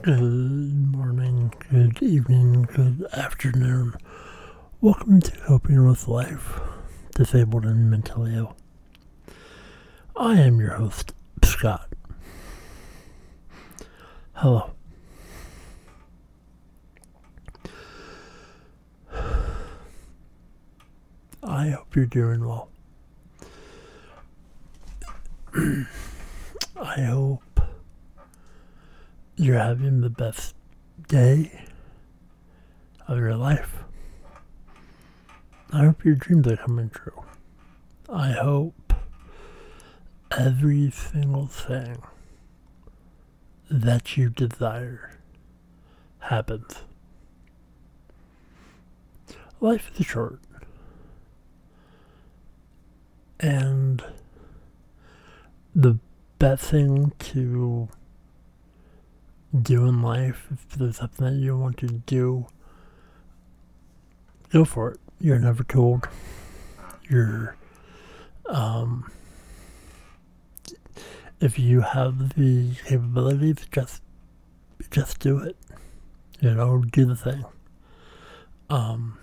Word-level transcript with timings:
Good 0.00 0.22
morning, 0.22 1.52
good 1.70 2.00
evening, 2.00 2.62
good 2.72 3.04
afternoon. 3.12 3.94
Welcome 4.80 5.20
to 5.22 5.36
Coping 5.38 5.84
with 5.88 6.06
Life, 6.06 6.60
Disabled 7.16 7.64
and 7.64 7.90
Mentally 7.90 8.36
Ill. 8.36 8.54
I 10.14 10.34
am 10.38 10.60
your 10.60 10.74
host, 10.74 11.14
Scott. 11.42 11.88
Hello. 14.34 14.70
I 21.42 21.70
hope 21.70 21.96
you're 21.96 22.06
doing 22.06 22.46
well. 22.46 22.68
I 26.80 27.00
hope 27.00 27.42
you're 29.38 29.58
having 29.58 30.00
the 30.00 30.10
best 30.10 30.56
day 31.06 31.64
of 33.06 33.18
your 33.18 33.36
life. 33.36 33.84
I 35.72 35.84
hope 35.84 36.04
your 36.04 36.16
dreams 36.16 36.48
are 36.48 36.56
coming 36.56 36.90
true. 36.90 37.22
I 38.08 38.32
hope 38.32 38.92
every 40.36 40.90
single 40.90 41.46
thing 41.46 42.02
that 43.70 44.16
you 44.16 44.28
desire 44.28 45.18
happens. 46.18 46.78
Life 49.60 49.92
is 50.00 50.06
short. 50.06 50.40
And 53.38 54.02
the 55.76 55.98
best 56.40 56.64
thing 56.64 57.12
to 57.18 57.88
do 59.56 59.86
in 59.86 60.02
life, 60.02 60.46
if 60.50 60.68
there's 60.76 60.98
something 60.98 61.26
that 61.26 61.44
you 61.44 61.56
want 61.56 61.78
to 61.78 61.86
do, 61.86 62.46
go 64.52 64.64
for 64.64 64.92
it. 64.92 65.00
You're 65.20 65.38
never 65.38 65.64
told. 65.64 66.06
You're, 67.08 67.56
um, 68.46 69.10
if 71.40 71.58
you 71.58 71.80
have 71.80 72.34
the 72.36 72.74
capabilities, 72.86 73.66
just, 73.72 74.02
just 74.90 75.18
do 75.18 75.38
it. 75.38 75.56
You 76.40 76.54
know, 76.54 76.82
do 76.82 77.04
the 77.04 77.16
thing. 77.16 77.44
Um, 78.70 79.18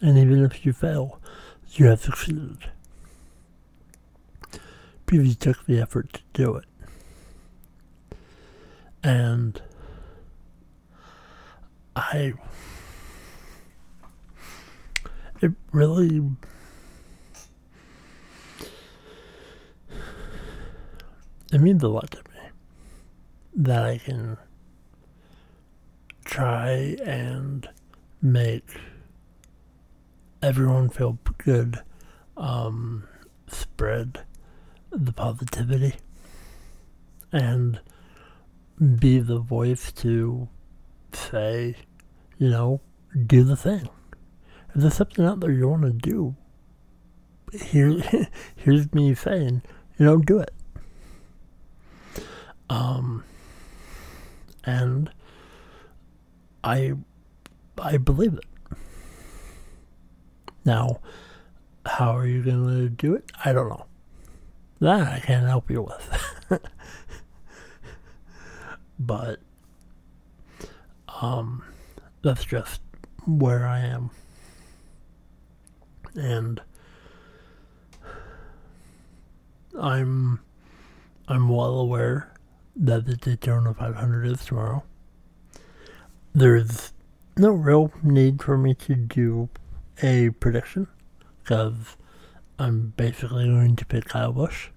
and 0.00 0.16
even 0.18 0.44
if 0.44 0.64
you 0.64 0.72
fail, 0.72 1.20
you 1.72 1.86
have 1.86 2.00
succeeded 2.00 2.70
because 5.06 5.28
you 5.28 5.34
took 5.34 5.64
the 5.66 5.80
effort 5.80 6.12
to 6.14 6.20
do 6.32 6.54
it. 6.56 6.64
And 9.02 9.60
I, 11.94 12.34
it 15.40 15.52
really, 15.72 16.22
it 21.52 21.60
means 21.60 21.82
a 21.82 21.88
lot 21.88 22.10
to 22.10 22.18
me 22.18 22.50
that 23.56 23.84
I 23.84 23.98
can 23.98 24.36
try 26.24 26.96
and 27.04 27.68
make 28.20 28.68
everyone 30.42 30.88
feel 30.88 31.18
good, 31.38 31.80
um, 32.36 33.04
spread 33.48 34.20
the 34.90 35.12
positivity. 35.12 35.94
And 37.32 37.80
be 38.78 39.18
the 39.18 39.38
voice 39.38 39.92
to 39.92 40.48
say, 41.12 41.76
you 42.38 42.50
know, 42.50 42.80
do 43.26 43.42
the 43.42 43.56
thing. 43.56 43.88
If 44.74 44.82
there's 44.82 44.94
something 44.94 45.24
out 45.24 45.40
there 45.40 45.50
you 45.50 45.68
want 45.68 45.82
to 45.82 45.92
do, 45.92 46.36
here, 47.52 48.02
here's 48.56 48.92
me 48.92 49.14
saying, 49.14 49.62
you 49.98 50.06
know, 50.06 50.18
do 50.18 50.38
it. 50.38 50.52
Um, 52.70 53.24
and 54.64 55.10
I, 56.62 56.92
I 57.80 57.96
believe 57.96 58.34
it. 58.34 58.76
Now, 60.64 61.00
how 61.86 62.16
are 62.16 62.26
you 62.26 62.42
going 62.42 62.68
to 62.68 62.88
do 62.90 63.14
it? 63.14 63.30
I 63.44 63.52
don't 63.52 63.70
know. 63.70 63.86
That 64.80 65.08
I 65.08 65.20
can't 65.20 65.46
help 65.46 65.70
you 65.70 65.82
with. 65.82 66.60
but 68.98 69.40
um 71.20 71.62
that's 72.22 72.44
just 72.44 72.80
where 73.26 73.66
I 73.66 73.80
am. 73.80 74.10
And 76.14 76.60
I'm 79.78 80.40
I'm 81.28 81.48
well 81.48 81.78
aware 81.78 82.32
that 82.74 83.06
the 83.06 83.16
Daytona 83.16 83.74
500 83.74 84.26
is 84.26 84.44
tomorrow. 84.44 84.82
There's 86.34 86.92
no 87.36 87.50
real 87.50 87.92
need 88.02 88.42
for 88.42 88.56
me 88.56 88.74
to 88.74 88.94
do 88.94 89.48
a 90.02 90.30
prediction 90.30 90.86
because 91.42 91.96
I'm 92.58 92.92
basically 92.96 93.46
going 93.46 93.76
to 93.76 93.84
pick 93.84 94.06
Kyle 94.06 94.32
Busch. 94.32 94.68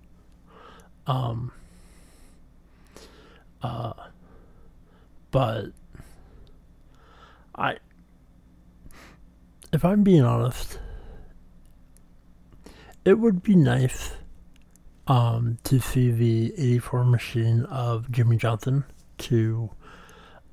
Um, 1.07 1.51
uh, 3.61 3.93
but 5.31 5.67
I, 7.55 7.77
if 9.73 9.83
I'm 9.83 10.03
being 10.03 10.23
honest, 10.23 10.79
it 13.03 13.15
would 13.15 13.41
be 13.41 13.55
nice 13.55 14.11
um, 15.07 15.57
to 15.63 15.79
see 15.79 16.11
the 16.11 16.53
84 16.53 17.05
machine 17.05 17.63
of 17.65 18.11
Jimmie 18.11 18.37
Johnson 18.37 18.83
to 19.19 19.71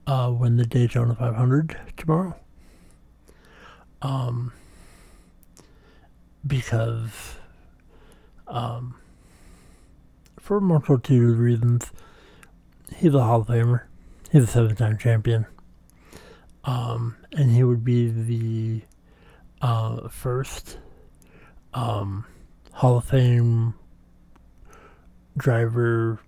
uh, 0.07 0.33
win 0.37 0.57
the 0.57 0.67
Daytona 0.67 1.15
500 1.15 1.77
tomorrow. 1.97 2.35
Um, 4.01 4.53
because 6.47 7.37
um, 8.47 8.95
for 10.39 10.59
a 10.59 10.61
multitude 10.61 11.31
of 11.31 11.39
reasons, 11.39 11.93
he's 12.97 13.15
a 13.15 13.23
Hall 13.23 13.41
of 13.41 13.49
Famer. 13.49 13.88
He's 14.31 14.45
a 14.45 14.47
seven-time 14.47 14.99
champion. 14.99 15.47
Um, 16.65 17.17
and 17.33 17.51
he 17.51 17.63
would 17.65 17.83
be 17.83 18.09
the 18.09 18.83
uh, 19.63 20.09
first 20.09 20.79
um, 21.73 22.27
Hall 22.73 22.99
of 22.99 23.07
Fame 23.07 23.75
driver 25.37 26.21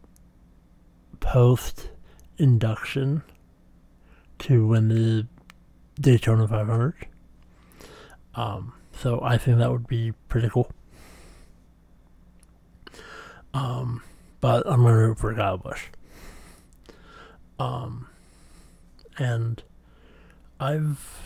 post 1.19 1.91
induction 2.39 3.23
to 4.39 4.67
win 4.67 4.89
the 4.89 5.27
Daytona 6.01 6.49
500. 6.49 6.95
Um, 8.35 8.73
so 8.93 9.21
I 9.23 9.37
think 9.37 9.59
that 9.59 9.71
would 9.71 9.87
be 9.87 10.13
pretty 10.29 10.49
cool. 10.49 10.71
Um, 13.53 14.03
but 14.41 14.67
I'm 14.67 14.83
gonna 14.83 14.97
root 14.97 15.19
for 15.19 15.35
Kyle 15.35 15.59
Busch. 15.59 15.89
Um, 17.61 18.09
and 19.19 19.63
I've 20.59 21.21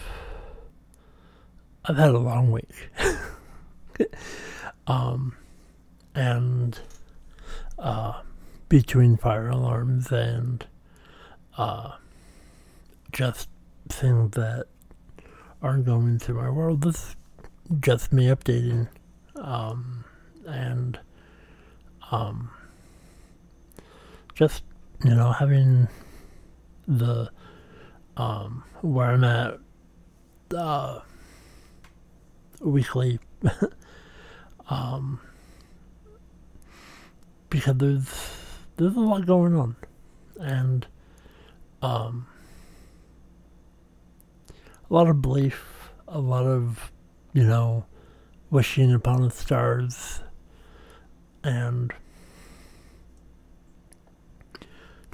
I've 1.84 1.96
had 1.96 2.10
a 2.10 2.18
long 2.18 2.50
week. 2.50 2.90
um, 4.88 5.36
and 6.12 6.76
uh, 7.78 8.22
between 8.68 9.16
fire 9.16 9.48
alarms 9.48 10.10
and 10.10 10.66
uh, 11.56 11.92
just 13.12 13.48
things 13.88 14.32
that 14.32 14.66
aren't 15.62 15.86
going 15.86 16.18
through 16.18 16.42
my 16.42 16.50
world, 16.50 16.82
this 16.82 17.14
just 17.78 18.12
me 18.12 18.26
updating, 18.26 18.88
um, 19.36 20.04
and 20.48 20.98
um, 22.10 22.50
just 24.34 24.64
you 25.04 25.14
know 25.14 25.30
having 25.30 25.86
the 26.86 27.30
um, 28.16 28.64
where 28.82 29.06
I'm 29.06 29.24
at 29.24 29.58
uh, 30.56 31.00
weekly, 32.60 33.18
um, 34.68 35.20
because 37.50 37.76
there's 37.76 38.08
there's 38.76 38.96
a 38.96 39.00
lot 39.00 39.26
going 39.26 39.56
on, 39.56 39.76
and 40.38 40.86
um, 41.82 42.26
a 44.50 44.94
lot 44.94 45.08
of 45.08 45.20
belief, 45.22 45.90
a 46.08 46.20
lot 46.20 46.44
of 46.44 46.92
you 47.34 47.42
know, 47.42 47.84
wishing 48.48 48.94
upon 48.94 49.22
the 49.22 49.30
stars. 49.30 50.22
And 51.42 51.92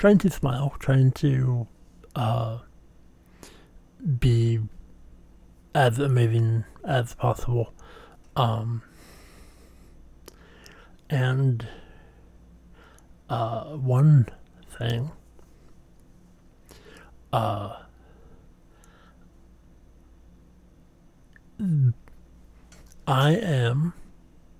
trying 0.00 0.16
to 0.16 0.30
smile, 0.30 0.74
trying 0.78 1.12
to 1.12 1.68
uh, 2.16 2.56
be 4.18 4.58
as 5.74 5.98
amazing 5.98 6.64
as 6.82 7.14
possible. 7.14 7.74
Um, 8.34 8.80
and 11.10 11.68
uh, 13.28 13.64
one 13.76 14.26
thing, 14.70 15.10
uh, 17.30 17.76
I 23.06 23.32
am 23.32 23.92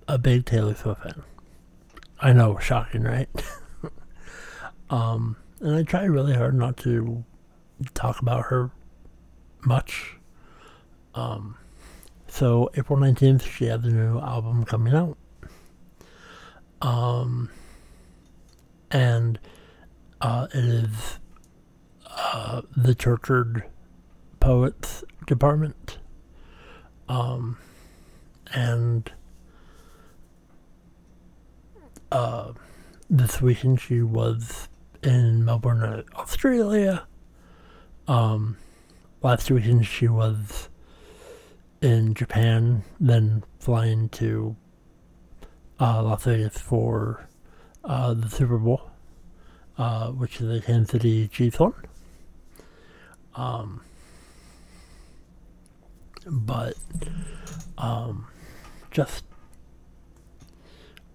a 0.07 0.19
big 0.19 0.45
Taylor 0.45 0.75
Swift 0.75 1.01
fan. 1.01 1.23
I 2.19 2.31
know, 2.31 2.59
shocking, 2.59 3.01
right? 3.01 3.27
um, 4.91 5.37
and 5.61 5.75
I 5.75 5.83
try 5.83 6.03
really 6.03 6.35
hard 6.35 6.53
not 6.53 6.77
to 6.77 7.23
talk 7.93 8.19
about 8.19 8.45
her 8.47 8.71
much. 9.65 10.17
Um, 11.15 11.57
so 12.27 12.69
April 12.75 12.99
19th, 12.99 13.43
she 13.43 13.65
had 13.65 13.83
the 13.83 13.89
new 13.89 14.19
album 14.19 14.65
coming 14.65 14.93
out. 14.93 15.17
Um, 16.81 17.49
and 18.91 19.39
uh, 20.19 20.47
it 20.53 20.65
is 20.65 21.19
uh, 22.07 22.61
the 22.75 22.93
Tortured 22.93 23.63
Poets 24.41 25.05
Department. 25.25 25.99
Um, 27.07 27.57
and 28.53 29.09
uh, 32.11 32.51
this 33.09 33.41
weekend 33.41 33.79
she 33.79 34.01
was 34.01 34.67
Melbourne, 35.51 36.05
Australia. 36.15 37.05
Um, 38.07 38.55
last 39.21 39.51
weekend 39.51 39.85
she 39.85 40.07
was 40.07 40.69
in 41.81 42.13
Japan, 42.13 42.83
then 43.01 43.43
flying 43.59 44.07
to 44.09 44.55
uh, 45.77 46.03
Las 46.03 46.23
Vegas 46.23 46.57
for 46.57 47.27
uh, 47.83 48.13
the 48.13 48.29
Super 48.29 48.57
Bowl, 48.57 48.91
uh, 49.77 50.11
which 50.11 50.39
is 50.39 50.47
the 50.47 50.61
Kansas 50.65 50.91
City 50.91 51.27
Chiefs 51.27 51.59
one. 51.59 51.73
Um, 53.35 53.81
but 56.25 56.75
um, 57.77 58.25
just 58.89 59.25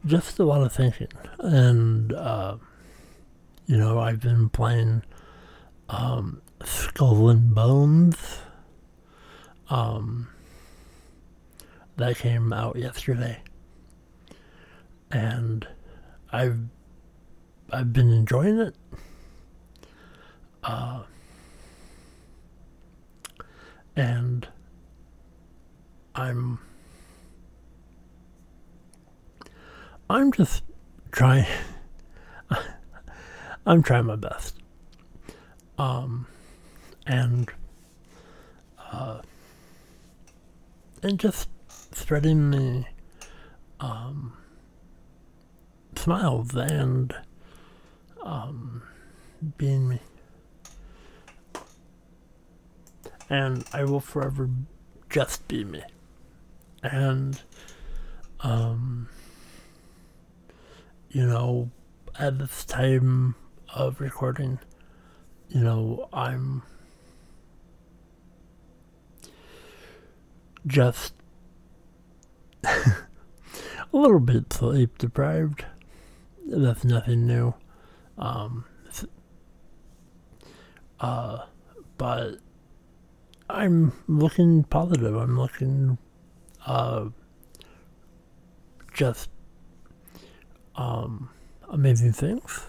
just 0.05 0.39
a 0.39 0.45
lot 0.45 0.61
of 0.61 0.75
thinking, 0.75 1.09
and 1.39 2.13
uh, 2.13 2.57
you 3.67 3.77
know, 3.77 3.99
I've 3.99 4.21
been 4.21 4.49
playing 4.49 5.03
um, 5.89 6.41
Skull 6.65 7.29
and 7.29 7.55
Bones. 7.55 8.17
Um, 9.69 10.29
that 11.97 12.17
came 12.19 12.53
out 12.53 12.77
yesterday, 12.77 13.41
and 15.11 15.67
I've 16.31 16.59
I've 17.73 17.93
been 17.93 18.13
enjoying 18.13 18.59
it. 18.59 18.75
Uh, 20.63 21.03
and 23.97 24.47
I'm 26.15 26.59
I'm 30.09 30.33
just 30.33 30.63
trying 31.11 31.47
I'm 33.67 33.83
trying 33.83 34.07
my 34.07 34.17
best. 34.17 34.57
Um 35.79 36.27
and 37.07 37.51
uh 38.93 39.21
and 41.03 41.19
just 41.19 41.49
spreading 41.93 42.51
the 42.51 42.85
um 43.81 44.33
smiles 45.97 46.55
and 46.55 47.15
um 48.23 48.83
being 49.59 49.89
me. 49.89 50.01
And 53.29 53.65
I 53.73 53.85
will 53.85 54.01
forever 54.01 54.49
just 55.11 55.47
be 55.49 55.65
me 55.65 55.83
and 56.83 57.41
um, 58.41 59.09
you 61.11 61.27
know, 61.27 61.71
at 62.19 62.39
this 62.39 62.65
time 62.65 63.35
of 63.75 64.01
recording, 64.01 64.59
you 65.49 65.61
know, 65.61 66.09
I'm 66.13 66.63
just 70.67 71.15
a 72.65 72.97
little 73.93 74.21
bit 74.21 74.53
sleep 74.53 74.99
deprived. 74.99 75.65
That's 76.47 76.85
nothing 76.85 77.27
new. 77.27 77.55
Um, 78.19 78.65
uh, 81.01 81.45
but 81.99 82.37
I'm 83.49 83.93
looking 84.09 84.65
positive. 84.65 85.15
I'm 85.15 85.39
looking 85.39 85.99
uh, 86.67 87.07
just 88.93 89.31
um, 90.75 91.31
amazing 91.69 92.13
things. 92.13 92.65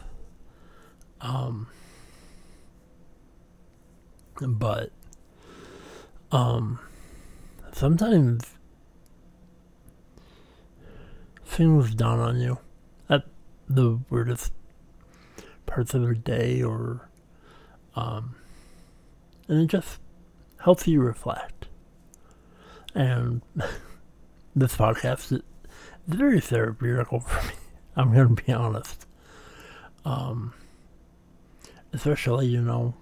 Um, 1.27 1.67
but 4.39 4.91
um, 6.31 6.79
sometimes 7.73 8.43
things 11.45 11.93
dawn 11.95 12.19
on 12.19 12.39
you 12.39 12.59
at 13.09 13.23
the 13.67 13.99
weirdest 14.09 14.53
parts 15.65 15.93
of 15.93 16.01
the 16.01 16.15
day 16.15 16.61
or 16.61 17.09
um, 17.95 18.35
and 19.49 19.61
it 19.61 19.67
just 19.67 19.99
helps 20.61 20.87
you 20.87 21.01
reflect 21.01 21.67
and 22.95 23.41
this 24.55 24.77
podcast 24.77 25.33
is 25.33 25.41
very 26.07 26.39
therapeutic 26.39 27.07
for 27.09 27.47
me. 27.47 27.53
I'm 27.97 28.13
going 28.13 28.35
to 28.35 28.43
be 28.43 28.53
honest. 28.53 29.05
Um, 30.05 30.53
especially, 31.93 32.47
you 32.47 32.61
know, 32.61 32.93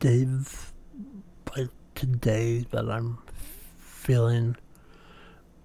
days 0.00 0.72
like 1.56 1.68
today 1.94 2.66
that 2.70 2.88
I'm 2.88 3.18
feeling 3.78 4.56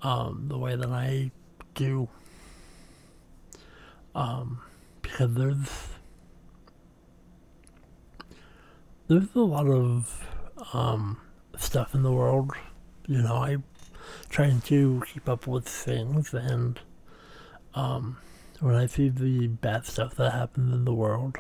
um, 0.02 0.46
the 0.48 0.58
way 0.58 0.76
that 0.76 0.90
I 0.90 1.32
do. 1.76 2.08
Um, 4.14 4.60
because 5.02 5.34
there's 5.36 5.88
there's 9.08 9.36
a 9.36 9.40
lot 9.40 9.68
of 9.68 10.28
um, 10.74 11.18
stuff 11.58 11.94
in 11.94 12.04
the 12.04 12.12
world. 12.12 12.52
You 13.08 13.22
know, 13.22 13.36
I 13.36 13.58
trying 14.30 14.62
to 14.62 15.04
keep 15.12 15.28
up 15.28 15.48
with 15.48 15.68
things 15.68 16.34
and 16.34 16.80
um, 17.74 18.18
when 18.62 18.76
I 18.76 18.86
see 18.86 19.10
the 19.10 19.48
bad 19.48 19.86
stuff 19.86 20.16
that 20.16 20.32
happens 20.32 20.74
in 20.74 20.86
the 20.86 20.94
world, 20.94 21.38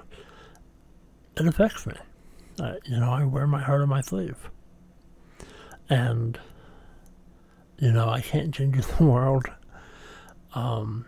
it 1.37 1.45
affects 1.45 1.85
me. 1.85 1.93
Uh, 2.59 2.73
you 2.85 2.99
know, 2.99 3.11
I 3.11 3.23
wear 3.23 3.47
my 3.47 3.61
heart 3.61 3.81
on 3.81 3.89
my 3.89 4.01
sleeve. 4.01 4.49
And, 5.87 6.39
you 7.77 7.91
know, 7.91 8.09
I 8.09 8.21
can't 8.21 8.53
change 8.53 8.85
the 8.97 9.05
world. 9.05 9.45
Um, 10.53 11.05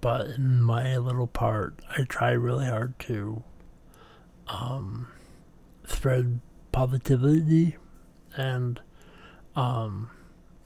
but 0.00 0.26
in 0.26 0.62
my 0.62 0.98
little 0.98 1.26
part, 1.26 1.80
I 1.88 2.02
try 2.02 2.32
really 2.32 2.66
hard 2.66 2.98
to 3.00 3.42
um, 4.48 5.08
spread 5.86 6.40
positivity 6.70 7.76
and 8.36 8.78
um, 9.56 10.10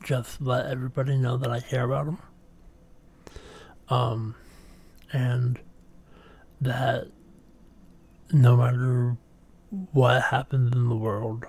just 0.02 0.40
let 0.40 0.66
everybody 0.66 1.16
know 1.16 1.37
that 1.37 1.50
I 1.50 1.61
care 1.61 1.85
about 1.85 2.06
them. 2.06 2.18
Um, 3.88 4.35
and 5.12 5.59
that 6.61 7.07
no 8.33 8.57
matter 8.57 9.17
what 9.93 10.23
happens 10.23 10.73
in 10.73 10.88
the 10.88 10.97
world, 10.97 11.45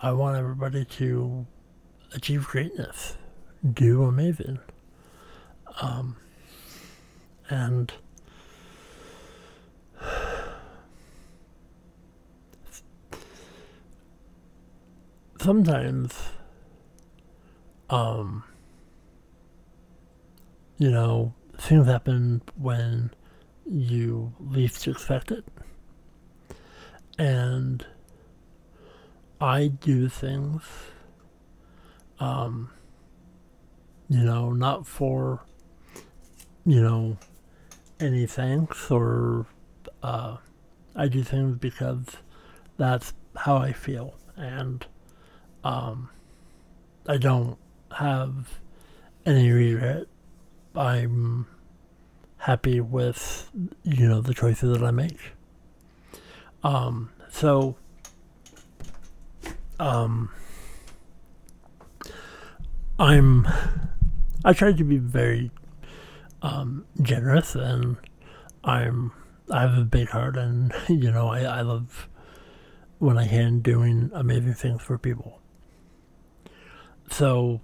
I 0.00 0.12
want 0.12 0.36
everybody 0.38 0.84
to 0.84 1.46
achieve 2.14 2.46
greatness, 2.46 3.16
do 3.72 4.04
amazing. 4.04 4.58
Um, 5.82 6.16
and 7.48 7.92
sometimes 15.40 16.14
um, 17.90 18.44
you 20.78 20.90
know, 20.90 21.34
things 21.60 21.86
happen 21.86 22.42
when, 22.56 23.10
you 23.70 24.32
least 24.40 24.88
expect 24.88 25.30
it. 25.30 25.44
And 27.18 27.86
I 29.40 29.68
do 29.68 30.08
things, 30.08 30.62
um, 32.18 32.70
you 34.08 34.24
know, 34.24 34.50
not 34.52 34.86
for, 34.86 35.40
you 36.64 36.82
know, 36.82 37.18
any 38.00 38.26
thanks 38.26 38.90
or, 38.90 39.46
uh, 40.02 40.38
I 40.96 41.08
do 41.08 41.22
things 41.22 41.58
because 41.58 42.06
that's 42.76 43.12
how 43.36 43.56
I 43.56 43.72
feel. 43.72 44.14
And, 44.36 44.84
um, 45.62 46.08
I 47.06 47.18
don't 47.18 47.58
have 47.92 48.58
any 49.24 49.50
regret. 49.50 50.06
I'm 50.74 51.46
happy 52.38 52.80
with, 52.80 53.50
you 53.82 54.08
know, 54.08 54.20
the 54.20 54.34
choices 54.34 54.76
that 54.76 54.84
I 54.84 54.90
make. 54.90 55.32
Um, 56.62 57.10
so, 57.30 57.76
um, 59.78 60.30
I'm, 62.98 63.48
I 64.44 64.52
try 64.52 64.72
to 64.72 64.84
be 64.84 64.98
very, 64.98 65.50
um, 66.42 66.86
generous 67.02 67.54
and 67.54 67.96
I'm, 68.64 69.12
I 69.50 69.62
have 69.62 69.76
a 69.76 69.84
big 69.84 70.08
heart 70.08 70.36
and, 70.36 70.72
you 70.88 71.10
know, 71.10 71.28
I, 71.28 71.42
I 71.42 71.60
love 71.62 72.08
when 72.98 73.18
I 73.18 73.26
can 73.26 73.60
doing 73.60 74.10
amazing 74.14 74.54
things 74.54 74.82
for 74.82 74.98
people. 74.98 75.40
So, 77.10 77.60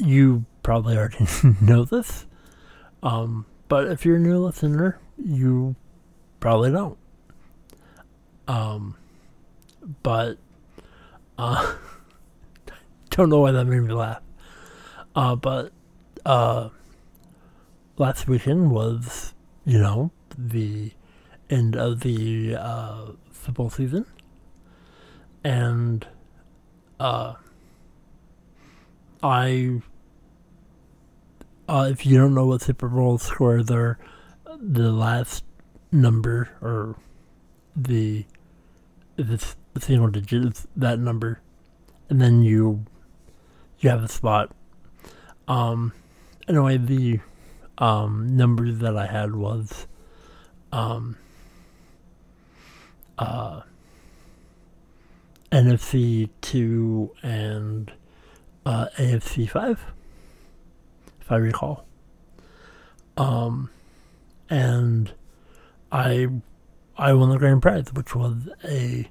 you 0.00 0.44
probably 0.62 0.96
already 0.96 1.26
know 1.60 1.84
this. 1.84 2.26
Um, 3.02 3.46
but 3.68 3.86
if 3.88 4.04
you're 4.04 4.16
a 4.16 4.20
new 4.20 4.38
listener, 4.38 4.98
you 5.16 5.76
probably 6.40 6.72
don't. 6.72 6.98
Um, 8.48 8.96
but 10.02 10.38
uh, 11.38 11.74
don't 13.10 13.28
know 13.28 13.40
why 13.40 13.52
that 13.52 13.64
made 13.64 13.80
me 13.80 13.92
laugh. 13.94 14.22
Uh, 15.14 15.36
but 15.36 15.72
uh, 16.24 16.68
last 17.96 18.28
weekend 18.28 18.70
was, 18.70 19.34
you 19.64 19.78
know, 19.78 20.10
the 20.36 20.92
end 21.48 21.76
of 21.76 22.00
the 22.00 22.56
uh, 22.56 23.06
football 23.30 23.70
season, 23.70 24.06
and 25.42 26.06
uh, 26.98 27.34
I 29.22 29.82
uh, 31.70 31.88
if 31.88 32.04
you 32.04 32.18
don't 32.18 32.34
know 32.34 32.46
what 32.46 32.60
Super 32.62 32.88
Bowl 32.88 33.16
scores 33.18 33.70
are, 33.70 33.96
the 34.60 34.90
last 34.90 35.44
number 35.92 36.50
or 36.60 36.96
the 37.76 38.26
single 39.78 40.08
digit 40.08 40.66
that 40.74 40.98
number, 40.98 41.40
and 42.08 42.20
then 42.20 42.42
you 42.42 42.84
you 43.78 43.88
have 43.88 44.02
a 44.02 44.08
spot. 44.08 44.50
Um, 45.46 45.92
anyway, 46.48 46.76
the 46.76 47.20
um, 47.78 48.36
numbers 48.36 48.78
that 48.78 48.96
I 48.96 49.06
had 49.06 49.36
was 49.36 49.86
um, 50.72 51.16
uh, 53.16 53.60
NFC 55.52 56.30
two 56.40 57.12
and 57.22 57.92
uh, 58.66 58.86
AFC 58.98 59.48
five 59.48 59.80
I 61.30 61.36
recall. 61.36 61.84
Um, 63.16 63.70
and 64.48 65.12
I 65.92 66.28
I 66.96 67.12
won 67.12 67.30
the 67.30 67.38
grand 67.38 67.62
prize, 67.62 67.92
which 67.92 68.14
was 68.14 68.48
a 68.64 69.08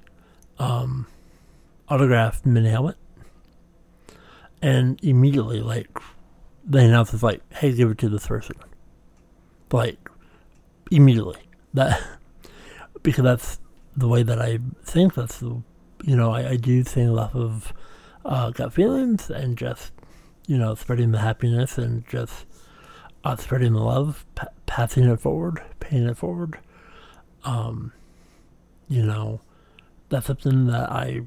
um, 0.58 1.06
autographed 1.88 2.46
mini 2.46 2.70
helmet. 2.70 2.96
And 4.62 5.02
immediately, 5.02 5.60
like, 5.60 5.88
they 6.64 6.84
announced 6.84 7.14
it's 7.14 7.22
like, 7.22 7.42
"Hey, 7.52 7.72
give 7.72 7.90
it 7.90 7.98
to 7.98 8.08
this 8.08 8.26
person." 8.26 8.56
Like, 9.72 10.10
immediately 10.90 11.40
that 11.74 12.00
because 13.02 13.24
that's 13.24 13.60
the 13.96 14.08
way 14.08 14.22
that 14.22 14.40
I 14.40 14.58
think. 14.84 15.14
That's 15.14 15.38
the 15.38 15.62
you 16.04 16.16
know 16.16 16.32
I, 16.32 16.50
I 16.50 16.56
do 16.56 16.82
think 16.82 17.18
off 17.18 17.34
of 17.34 17.72
uh, 18.24 18.50
gut 18.50 18.72
feelings 18.72 19.30
and 19.30 19.56
just 19.56 19.92
you 20.50 20.58
know, 20.58 20.74
spreading 20.74 21.12
the 21.12 21.20
happiness 21.20 21.78
and 21.78 22.04
just 22.08 22.44
uh, 23.22 23.36
spreading 23.36 23.72
the 23.72 23.78
love, 23.78 24.26
pa- 24.34 24.48
passing 24.66 25.04
it 25.04 25.20
forward, 25.20 25.62
paying 25.78 26.08
it 26.08 26.16
forward. 26.16 26.58
Um, 27.44 27.92
you 28.88 29.06
know, 29.06 29.42
that's 30.08 30.26
something 30.26 30.66
that 30.66 30.90
I 30.90 31.20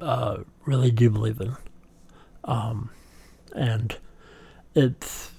uh, 0.00 0.38
really 0.64 0.90
do 0.90 1.10
believe 1.10 1.38
in. 1.38 1.54
Um, 2.44 2.88
and 3.54 3.94
it's 4.74 5.32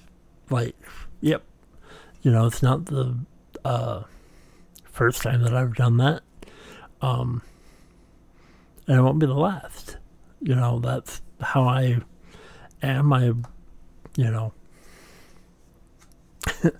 like, 0.48 0.76
yep, 1.20 1.42
you 2.22 2.30
know, 2.30 2.46
it's 2.46 2.62
not 2.62 2.84
the 2.84 3.16
uh, 3.64 4.04
first 4.84 5.22
time 5.22 5.42
that 5.42 5.54
I've 5.54 5.74
done 5.74 5.96
that. 5.96 6.22
Um, 7.02 7.42
and 8.86 8.96
it 8.96 9.02
won't 9.02 9.18
be 9.18 9.26
the 9.26 9.34
last. 9.34 9.96
You 10.40 10.54
know, 10.54 10.78
that's 10.78 11.20
how 11.40 11.64
I 11.64 11.98
am 12.82 13.12
I, 13.12 13.24
you 14.16 14.30
know, 14.30 14.52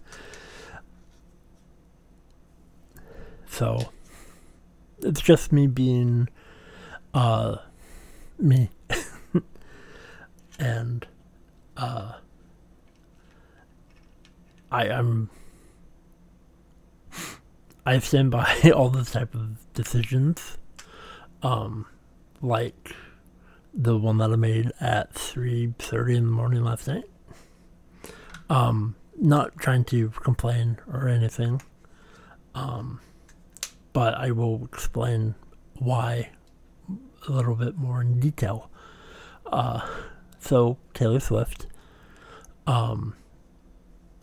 so 3.48 3.90
it's 5.00 5.20
just 5.20 5.52
me 5.52 5.66
being 5.66 6.28
uh 7.14 7.56
me. 8.38 8.70
And 10.60 11.06
uh 11.76 12.14
I 14.72 14.86
am 14.86 15.30
I 17.86 17.98
stand 18.00 18.30
by 18.32 18.72
all 18.74 18.90
this 18.90 19.12
type 19.12 19.34
of 19.34 19.56
decisions 19.72 20.58
um 21.42 21.86
like 22.42 22.94
the 23.75 23.96
one 23.96 24.18
that 24.18 24.30
I 24.30 24.37
made 24.37 24.72
at 24.80 25.14
3.30 25.14 26.16
in 26.16 26.25
the 26.25 26.30
morning 26.30 26.64
last 26.64 26.88
night. 26.88 27.04
Um, 28.50 28.96
not 29.20 29.58
trying 29.58 29.84
to 29.87 30.10
complain 30.10 30.78
or 30.90 31.08
anything, 31.08 31.60
um, 32.54 33.00
but 33.92 34.14
I 34.14 34.30
will 34.30 34.64
explain 34.64 35.34
why 35.75 36.30
a 37.26 37.32
little 37.32 37.54
bit 37.54 37.76
more 37.76 38.00
in 38.00 38.20
detail. 38.20 38.70
Uh, 39.46 39.87
so 40.38 40.78
Taylor 40.94 41.20
Swift 41.20 41.66
um, 42.66 43.14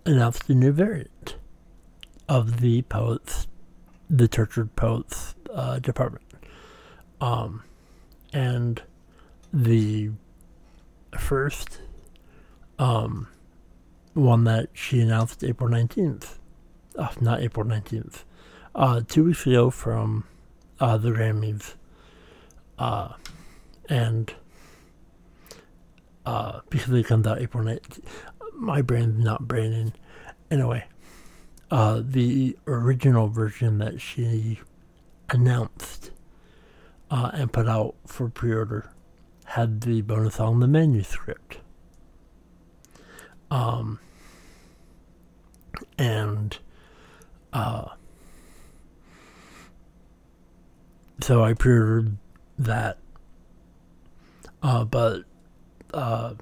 announced 0.05 0.49
a 0.49 0.53
new 0.53 0.71
variant 0.71 1.35
of 2.27 2.61
the 2.61 2.81
poets, 2.83 3.47
the 4.09 4.27
tortured 4.27 4.75
poets 4.75 5.35
uh, 5.53 5.79
department, 5.79 6.25
um, 7.21 7.63
and 8.33 8.81
the 9.53 10.11
first 11.17 11.81
um, 12.79 13.27
one 14.13 14.43
that 14.45 14.69
she 14.73 15.01
announced 15.01 15.43
April 15.43 15.69
19th. 15.69 16.37
Uh, 16.97 17.09
not 17.19 17.41
April 17.41 17.65
19th. 17.65 18.23
Uh, 18.73 19.01
two 19.07 19.25
weeks 19.25 19.45
ago 19.45 19.69
from 19.69 20.25
uh, 20.79 20.97
the 20.97 21.09
Grammys. 21.09 21.75
Uh, 22.77 23.13
and 23.87 24.33
uh, 26.25 26.61
because 26.69 26.93
it 26.93 27.05
comes 27.05 27.27
out 27.27 27.41
April 27.41 27.63
19th, 27.63 27.99
my 28.53 28.81
brain's 28.81 29.23
not 29.23 29.47
braining. 29.47 29.93
Anyway, 30.49 30.85
uh, 31.71 32.01
the 32.03 32.57
original 32.67 33.27
version 33.27 33.77
that 33.79 33.99
she 33.99 34.59
announced 35.29 36.11
uh, 37.11 37.31
and 37.33 37.51
put 37.51 37.67
out 37.67 37.95
for 38.05 38.29
pre 38.29 38.53
order 38.53 38.91
had 39.45 39.81
the 39.81 40.01
bonus 40.01 40.39
on 40.39 40.59
the 40.59 40.67
manuscript. 40.67 41.59
Um, 43.51 43.99
and 45.97 46.57
uh, 47.53 47.89
so 51.21 51.43
I 51.43 51.53
pre-ordered 51.53 52.17
that, 52.59 52.97
uh, 54.61 54.83
but 54.83 55.23
uh, 55.93 56.33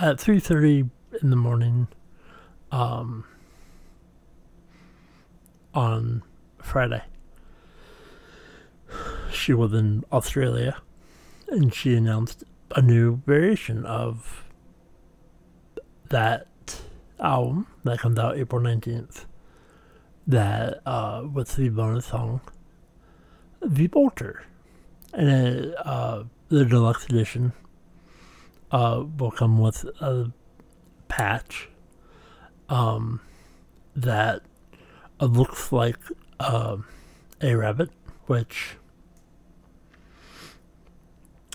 at 0.00 0.20
three 0.20 0.38
thirty 0.38 0.84
in 1.20 1.30
the 1.30 1.36
morning, 1.36 1.88
um, 2.70 3.24
on 5.74 6.22
Friday, 6.60 7.02
she 9.32 9.52
was 9.52 9.72
in 9.72 10.04
Australia 10.12 10.76
and 11.52 11.72
she 11.74 11.94
announced 11.94 12.44
a 12.74 12.80
new 12.80 13.20
variation 13.26 13.84
of 13.84 14.44
that 16.08 16.46
album 17.20 17.66
that 17.84 17.98
comes 17.98 18.18
out 18.18 18.38
April 18.38 18.60
19th 18.60 19.26
that 20.26 20.80
uh, 20.86 21.24
with 21.30 21.56
the 21.56 21.68
bonus 21.68 22.06
song, 22.06 22.40
The 23.60 23.86
Bolter. 23.86 24.44
And 25.12 25.28
it, 25.28 25.74
uh, 25.84 26.24
the 26.48 26.64
deluxe 26.64 27.04
edition 27.06 27.52
uh, 28.70 29.04
will 29.18 29.30
come 29.30 29.58
with 29.58 29.84
a 30.00 30.32
patch 31.08 31.68
um, 32.68 33.20
that 33.94 34.42
uh, 35.20 35.26
looks 35.26 35.70
like 35.70 35.98
uh, 36.40 36.78
a 37.42 37.54
rabbit, 37.54 37.90
which 38.26 38.76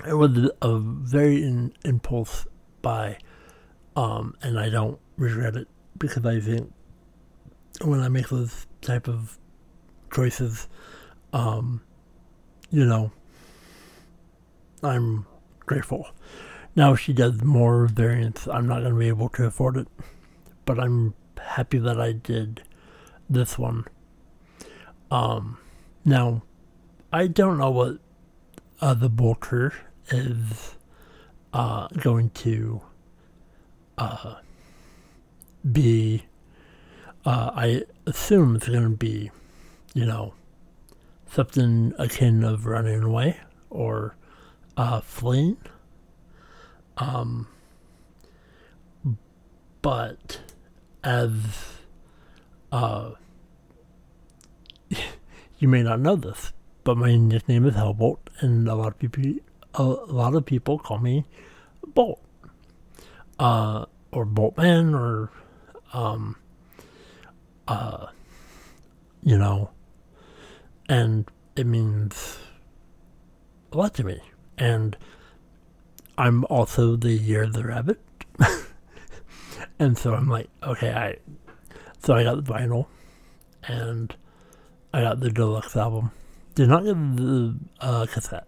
it 0.05 0.13
was 0.13 0.51
a 0.61 0.79
very 0.79 1.43
in, 1.43 1.73
impulse 1.83 2.45
buy, 2.81 3.17
um, 3.95 4.35
and 4.41 4.59
I 4.59 4.69
don't 4.69 4.99
regret 5.17 5.55
it 5.55 5.67
because 5.97 6.25
I 6.25 6.39
think 6.39 6.71
when 7.81 7.99
I 7.99 8.07
make 8.07 8.29
those 8.29 8.67
type 8.81 9.07
of 9.07 9.37
choices, 10.13 10.67
um, 11.33 11.81
you 12.69 12.85
know, 12.85 13.11
I'm 14.83 15.25
grateful. 15.65 16.09
Now, 16.75 16.93
if 16.93 16.99
she 16.99 17.13
does 17.13 17.41
more 17.41 17.87
variants, 17.87 18.47
I'm 18.47 18.67
not 18.67 18.81
going 18.81 18.93
to 18.93 18.99
be 18.99 19.07
able 19.07 19.29
to 19.29 19.45
afford 19.45 19.77
it, 19.77 19.87
but 20.65 20.79
I'm 20.79 21.15
happy 21.41 21.79
that 21.79 21.99
I 21.99 22.11
did 22.11 22.63
this 23.29 23.57
one. 23.57 23.85
Um, 25.09 25.57
now, 26.05 26.43
I 27.11 27.27
don't 27.27 27.57
know 27.57 27.71
what 27.71 27.97
uh, 28.79 28.93
the 28.93 29.09
Bolter 29.09 29.73
is 30.09 30.75
uh, 31.53 31.87
going 31.87 32.29
to 32.31 32.81
uh, 33.97 34.35
be. 35.69 36.25
Uh, 37.25 37.51
I 37.53 37.83
assume 38.05 38.55
it's 38.55 38.69
going 38.69 38.83
to 38.83 38.89
be, 38.89 39.31
you 39.93 40.05
know, 40.05 40.33
something 41.29 41.93
akin 41.97 42.43
of 42.43 42.65
running 42.65 43.03
away 43.03 43.37
or 43.69 44.15
uh, 44.77 45.01
fleeing. 45.01 45.57
Um, 46.97 47.47
but 49.81 50.39
as 51.03 51.33
uh, 52.71 53.11
you 55.59 55.67
may 55.67 55.83
not 55.83 55.99
know 55.99 56.15
this, 56.15 56.53
but 56.83 56.97
my 56.97 57.15
nickname 57.15 57.65
is 57.65 57.75
Hellbolt, 57.75 58.19
and 58.39 58.67
a 58.67 58.75
lot 58.75 58.87
of 58.89 58.99
people 58.99 59.23
a, 59.77 59.83
lot 59.83 60.35
of 60.35 60.45
people 60.45 60.79
call 60.79 60.97
me 60.97 61.25
Bolt, 61.93 62.21
uh, 63.39 63.85
or 64.11 64.25
Boltman, 64.25 64.93
or 64.93 65.31
um, 65.93 66.35
uh, 67.67 68.07
you 69.23 69.37
know, 69.37 69.69
and 70.89 71.29
it 71.55 71.65
means 71.65 72.37
a 73.71 73.77
lot 73.77 73.93
to 73.95 74.03
me. 74.03 74.19
And 74.57 74.97
I'm 76.17 76.45
also 76.45 76.95
the 76.95 77.11
year 77.11 77.43
of 77.43 77.53
the 77.53 77.63
rabbit. 77.63 78.01
and 79.79 79.97
so 79.97 80.13
I'm 80.13 80.27
like, 80.27 80.49
okay, 80.63 80.91
I 80.91 81.17
so 81.99 82.15
I 82.15 82.23
got 82.23 82.43
the 82.43 82.53
vinyl 82.53 82.87
and 83.63 84.15
I 84.93 85.01
got 85.01 85.19
the 85.19 85.29
deluxe 85.29 85.75
album. 85.75 86.11
Did 86.55 86.69
not 86.69 86.83
get 86.83 86.95
the 87.17 87.55
uh, 87.79 88.05
cassette 88.07 88.47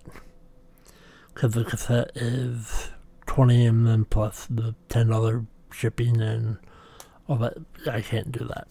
because 1.39 1.53
the 1.53 1.63
cassette 1.63 2.11
is 2.15 2.89
twenty 3.25 3.65
and 3.65 3.87
then 3.87 4.03
plus 4.03 4.45
the 4.49 4.75
ten 4.89 5.07
dollar 5.07 5.45
shipping 5.71 6.19
and 6.19 6.57
all 7.29 7.37
that. 7.37 7.53
I 7.89 8.01
can't 8.01 8.29
do 8.29 8.43
that. 8.43 8.67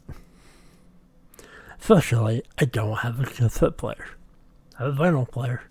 Especially, 1.80 2.42
I 2.58 2.66
don't 2.66 2.98
have 2.98 3.20
a 3.20 3.24
cassette 3.24 3.78
player. 3.78 4.08
I 4.78 4.84
have 4.84 5.00
a 5.00 5.02
vinyl 5.02 5.26
player. 5.26 5.62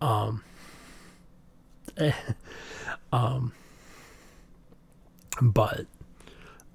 Um, 0.00 0.44
um, 3.12 3.52
but, 5.42 5.86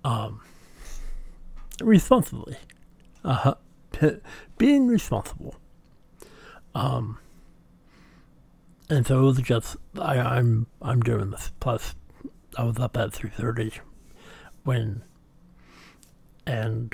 um, 0.04 0.42
responsibly, 1.82 2.58
uh, 3.24 3.54
being 4.58 4.88
responsible. 4.88 5.56
Um, 6.76 7.20
and 8.92 9.08
so 9.08 9.20
it 9.20 9.24
was 9.24 9.38
just 9.40 9.78
I, 9.98 10.20
I'm 10.20 10.68
I'm 10.82 11.00
doing 11.00 11.32
this. 11.32 11.52
Plus, 11.62 11.96
I 12.58 12.64
was 12.66 12.78
up 12.78 12.98
at 12.98 13.14
three 13.14 13.30
thirty 13.30 13.72
when, 14.64 15.04
and 16.46 16.94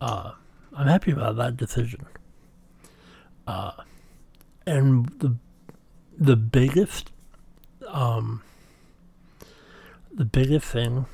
uh, 0.00 0.32
I'm 0.76 0.88
happy 0.88 1.12
about 1.12 1.36
that 1.36 1.56
decision. 1.56 2.04
Uh, 3.46 3.72
and 4.66 5.08
the 5.20 5.36
the 6.18 6.36
biggest 6.36 7.12
um 7.88 8.42
the 10.12 10.24
biggest 10.24 10.66
thing 10.66 11.06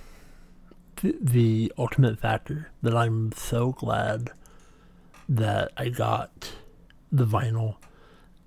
the, 0.96 1.14
the 1.20 1.72
ultimate 1.78 2.18
factor 2.18 2.70
that 2.82 2.96
I'm 2.96 3.32
so 3.32 3.72
glad 3.72 4.30
that 5.28 5.72
I 5.76 5.90
got 5.90 6.52
the 7.12 7.26
vinyl 7.26 7.76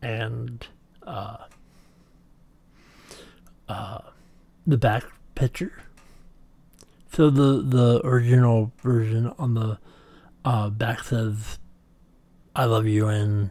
and 0.02 0.68
uh, 1.10 1.38
uh, 3.68 4.00
the 4.68 4.78
back 4.78 5.04
picture. 5.36 5.74
So 7.12 7.30
the 7.30 7.64
the 7.64 8.02
original 8.06 8.72
version 8.84 9.34
on 9.40 9.56
the 9.56 9.80
uh, 10.46 10.70
back 10.70 11.04
says 11.04 11.58
"I 12.56 12.66
love 12.66 12.86
you" 12.86 13.08
and 13.08 13.50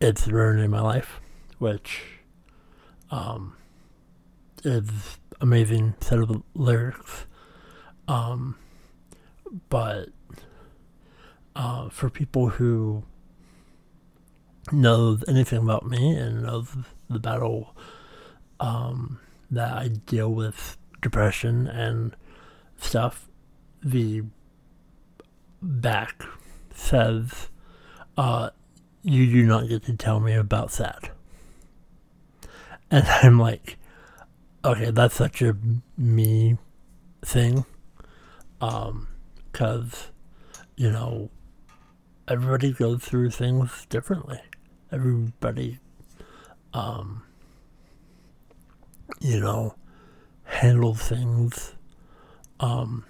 it's 0.00 0.28
ruining 0.28 0.70
my 0.70 0.82
life, 0.82 1.20
which 1.58 2.02
um, 3.10 3.56
is 4.62 5.18
amazing 5.40 5.94
set 6.00 6.18
of 6.18 6.42
lyrics. 6.54 7.24
Um, 8.06 8.56
but 9.70 10.10
uh, 11.54 11.88
for 11.88 12.10
people 12.10 12.50
who 12.50 13.04
know 14.72 15.18
anything 15.28 15.58
about 15.58 15.86
me 15.86 16.16
and 16.16 16.46
of 16.46 16.92
the 17.08 17.18
battle 17.18 17.74
um, 18.60 19.20
that 19.50 19.72
I 19.72 19.88
deal 19.88 20.32
with 20.32 20.76
depression 21.00 21.66
and 21.68 22.16
stuff, 22.76 23.28
the 23.82 24.22
back 25.62 26.24
says 26.74 27.48
uh, 28.16 28.50
you 29.02 29.26
do 29.26 29.46
not 29.46 29.68
get 29.68 29.84
to 29.84 29.96
tell 29.96 30.20
me 30.20 30.34
about 30.34 30.72
that. 30.72 31.10
And 32.90 33.06
I'm 33.22 33.38
like, 33.38 33.78
okay, 34.64 34.90
that's 34.90 35.14
such 35.14 35.42
a 35.42 35.56
me 35.96 36.58
thing. 37.24 37.64
Um, 38.60 39.08
cause, 39.52 40.08
you 40.76 40.90
know, 40.90 41.30
everybody 42.26 42.72
goes 42.72 43.04
through 43.04 43.30
things 43.30 43.86
differently. 43.88 44.40
Everybody, 44.92 45.78
um, 46.72 47.22
you 49.20 49.40
know, 49.40 49.74
handle 50.44 50.94
things, 50.94 51.74
um, 52.60 53.04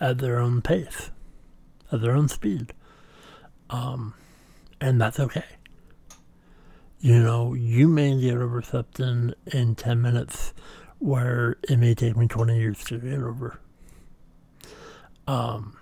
at 0.00 0.18
their 0.18 0.38
own 0.38 0.60
pace, 0.60 1.10
at 1.90 2.00
their 2.00 2.12
own 2.12 2.28
speed. 2.28 2.72
Um, 3.70 4.14
and 4.80 5.00
that's 5.00 5.18
okay. 5.18 5.44
You 7.00 7.18
know, 7.22 7.54
you 7.54 7.88
may 7.88 8.20
get 8.20 8.36
over 8.36 8.62
something 8.62 9.34
in 9.46 9.74
10 9.74 10.00
minutes 10.00 10.54
where 10.98 11.56
it 11.68 11.78
may 11.78 11.94
take 11.94 12.16
me 12.16 12.26
20 12.26 12.58
years 12.58 12.82
to 12.84 12.98
get 12.98 13.18
over. 13.18 13.60
Um, 15.26 15.76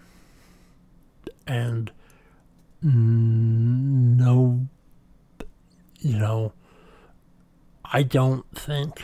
and 1.46 1.90
no, 2.82 2.90
you 6.02 6.18
know, 6.18 6.52
I 7.84 8.02
don't 8.02 8.44
think 8.56 9.02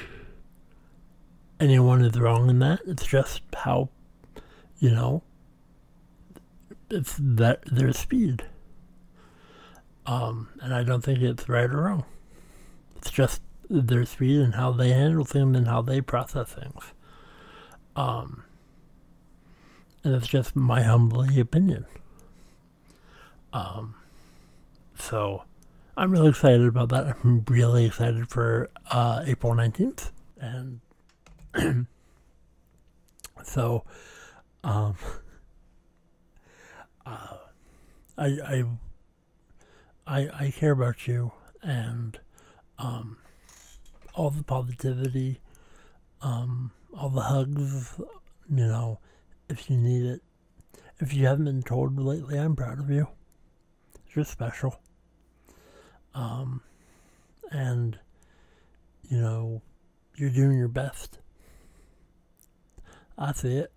anyone 1.61 2.02
is 2.02 2.18
wrong 2.18 2.50
in 2.50 2.58
that. 2.58 2.80
It's 2.87 3.06
just 3.06 3.42
how, 3.54 3.90
you 4.78 4.90
know, 4.90 5.22
it's 6.90 7.16
that 7.18 7.62
their 7.66 7.92
speed. 7.92 8.44
Um, 10.06 10.48
and 10.61 10.74
I 10.74 10.82
don't 10.82 11.02
think 11.02 11.20
it's 11.20 11.48
right 11.48 11.70
or 11.70 11.82
wrong. 11.82 12.04
It's 12.96 13.11
just 13.11 13.42
their 13.70 14.04
speed 14.04 14.40
and 14.40 14.54
how 14.54 14.72
they 14.72 14.90
handle 14.90 15.24
things 15.24 15.56
and 15.56 15.68
how 15.68 15.82
they 15.82 16.00
process 16.00 16.48
things. 16.48 16.92
Um, 17.94 18.42
and 20.02 20.14
it's 20.14 20.26
just 20.26 20.56
my 20.56 20.82
humbly 20.82 21.38
opinion. 21.38 21.84
Um, 23.52 23.94
so 24.98 25.44
I'm 25.98 26.12
really 26.12 26.28
excited 26.28 26.64
about 26.64 26.90
that. 26.90 27.16
I'm 27.24 27.44
really 27.48 27.84
excited 27.84 28.28
for 28.28 28.70
uh, 28.88 29.24
April 29.26 29.52
19th. 29.52 30.12
And 30.40 30.80
So, 33.42 33.82
um, 34.62 34.94
uh, 37.06 37.38
I, 38.16 38.26
I, 38.26 38.64
I, 40.06 40.28
I 40.38 40.50
care 40.52 40.70
about 40.70 41.08
you 41.08 41.32
and, 41.62 42.20
um, 42.78 43.18
all 44.14 44.30
the 44.30 44.44
positivity, 44.44 45.40
um, 46.22 46.70
all 46.96 47.08
the 47.08 47.22
hugs, 47.22 47.98
you 48.48 48.66
know, 48.66 49.00
if 49.48 49.68
you 49.68 49.76
need 49.76 50.06
it. 50.06 50.22
If 51.00 51.12
you 51.12 51.26
haven't 51.26 51.46
been 51.46 51.62
told 51.62 51.98
lately, 51.98 52.38
I'm 52.38 52.54
proud 52.54 52.78
of 52.78 52.88
you. 52.88 53.08
You're 54.14 54.24
special. 54.24 54.80
Um, 56.18 56.62
and, 57.52 57.96
you 59.09 59.20
know, 59.20 59.62
you're 60.16 60.31
doing 60.31 60.59
your 60.59 60.66
best. 60.66 61.20
I 63.16 63.33
see 63.33 63.59
it. 63.59 63.70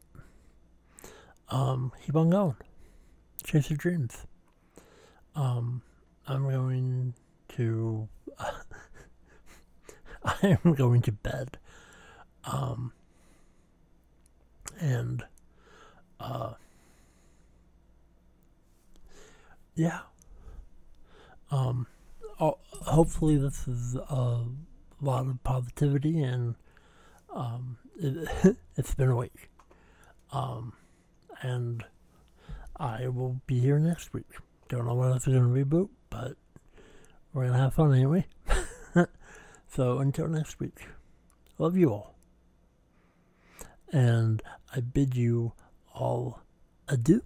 Um, 1.50 1.92
keep 2.04 2.16
on 2.16 2.32
going. 2.32 2.56
Chase 3.44 3.70
your 3.70 3.78
dreams. 3.78 4.26
Um, 5.36 5.84
I'm 6.28 6.50
going 6.50 7.14
to. 7.50 8.10
I 10.26 10.58
am 10.66 10.74
going 10.74 11.04
to 11.04 11.12
bed. 11.12 11.60
Um, 12.44 12.92
and, 14.80 15.24
uh, 16.20 16.54
yeah. 19.76 20.00
Um, 21.52 21.86
hopefully 22.82 23.38
this 23.38 23.68
is 23.68 23.96
a 23.96 24.44
lot 25.02 25.28
of 25.28 25.44
positivity 25.44 26.22
and 26.22 26.56
um, 27.34 27.78
it, 28.00 28.58
has 28.78 28.96
been 28.96 29.10
a 29.10 29.16
week. 29.16 29.50
Um, 30.32 30.74
and 31.42 31.84
I 32.78 33.08
will 33.08 33.42
be 33.48 33.60
here 33.60 33.80
next 33.80 34.14
week. 34.14 34.28
Don't 34.70 34.86
know 34.86 34.96
when 34.96 35.12
it's 35.12 35.26
going 35.26 35.40
to 35.40 35.66
reboot, 35.66 35.90
but 36.10 36.36
we're 37.34 37.44
going 37.44 37.54
to 37.54 37.60
have 37.60 37.74
fun 37.74 37.94
anyway. 37.94 38.26
so 39.68 40.00
until 40.00 40.28
next 40.28 40.60
week, 40.60 40.88
love 41.58 41.78
you 41.78 41.90
all. 41.90 42.16
And 43.92 44.42
I 44.74 44.80
bid 44.80 45.16
you 45.16 45.54
all 45.94 46.42
adieu. 46.88 47.22